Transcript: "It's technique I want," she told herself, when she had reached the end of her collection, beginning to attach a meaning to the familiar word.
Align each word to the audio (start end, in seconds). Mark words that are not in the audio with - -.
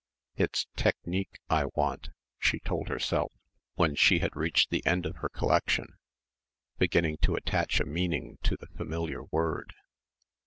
"It's 0.35 0.65
technique 0.75 1.37
I 1.47 1.65
want," 1.75 2.09
she 2.39 2.57
told 2.59 2.87
herself, 2.87 3.31
when 3.75 3.93
she 3.93 4.17
had 4.17 4.35
reached 4.35 4.71
the 4.71 4.83
end 4.83 5.05
of 5.05 5.17
her 5.17 5.29
collection, 5.29 5.93
beginning 6.79 7.17
to 7.17 7.35
attach 7.35 7.79
a 7.79 7.85
meaning 7.85 8.39
to 8.41 8.57
the 8.59 8.65
familiar 8.65 9.23
word. 9.25 9.75